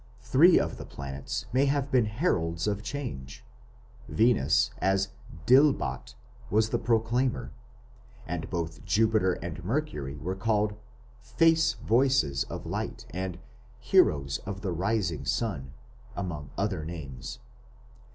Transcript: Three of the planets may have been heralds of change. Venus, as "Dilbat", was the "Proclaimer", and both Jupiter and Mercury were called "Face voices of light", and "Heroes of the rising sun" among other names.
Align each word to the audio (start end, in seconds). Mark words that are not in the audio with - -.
Three 0.23 0.57
of 0.59 0.77
the 0.77 0.83
planets 0.87 1.45
may 1.53 1.65
have 1.65 1.91
been 1.91 2.05
heralds 2.07 2.65
of 2.65 2.81
change. 2.81 3.45
Venus, 4.09 4.71
as 4.79 5.09
"Dilbat", 5.45 6.15
was 6.49 6.71
the 6.71 6.79
"Proclaimer", 6.79 7.51
and 8.25 8.49
both 8.49 8.83
Jupiter 8.83 9.33
and 9.33 9.63
Mercury 9.63 10.15
were 10.17 10.33
called 10.33 10.73
"Face 11.21 11.73
voices 11.73 12.45
of 12.45 12.65
light", 12.65 13.05
and 13.11 13.37
"Heroes 13.77 14.39
of 14.39 14.61
the 14.61 14.71
rising 14.71 15.23
sun" 15.23 15.71
among 16.17 16.49
other 16.57 16.83
names. 16.83 17.37